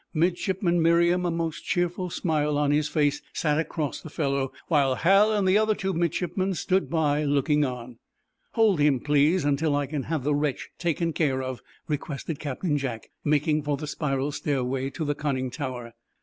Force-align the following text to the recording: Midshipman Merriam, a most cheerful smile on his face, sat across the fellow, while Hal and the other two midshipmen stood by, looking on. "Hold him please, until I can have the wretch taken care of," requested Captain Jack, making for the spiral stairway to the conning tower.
Midshipman 0.15 0.81
Merriam, 0.81 1.27
a 1.27 1.29
most 1.29 1.63
cheerful 1.63 2.09
smile 2.09 2.57
on 2.57 2.71
his 2.71 2.87
face, 2.89 3.21
sat 3.33 3.59
across 3.59 4.01
the 4.01 4.09
fellow, 4.09 4.51
while 4.67 4.95
Hal 4.95 5.31
and 5.31 5.47
the 5.47 5.59
other 5.59 5.75
two 5.75 5.93
midshipmen 5.93 6.55
stood 6.55 6.89
by, 6.89 7.23
looking 7.23 7.63
on. 7.63 7.99
"Hold 8.53 8.79
him 8.79 8.99
please, 8.99 9.45
until 9.45 9.75
I 9.75 9.85
can 9.85 10.01
have 10.09 10.23
the 10.23 10.33
wretch 10.33 10.71
taken 10.79 11.13
care 11.13 11.43
of," 11.43 11.61
requested 11.87 12.39
Captain 12.39 12.79
Jack, 12.79 13.11
making 13.23 13.61
for 13.61 13.77
the 13.77 13.85
spiral 13.85 14.31
stairway 14.31 14.89
to 14.89 15.05
the 15.05 15.13
conning 15.13 15.51
tower. 15.51 15.93